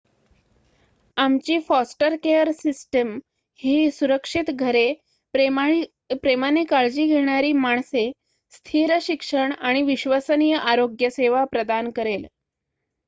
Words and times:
आमची 1.17 1.57
foster 1.59 2.15
care 2.23 2.51
system 2.51 3.17
ही 3.59 3.91
सुरक्षित 3.91 4.49
घरे 4.51 4.93
प्रेमाने 5.33 6.63
काळजी 6.63 7.05
घेणारी 7.05 7.51
माणसे 7.53 8.11
स्थिर 8.53 8.97
शिक्षण 9.01 9.51
आणि 9.51 9.81
विश्वसनीय 9.83 10.55
आरोग्य 10.55 11.09
सेवा 11.09 11.43
प्रदान 11.45 11.89
करेल 11.91 12.25